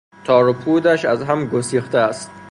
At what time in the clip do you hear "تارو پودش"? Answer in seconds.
0.25-1.05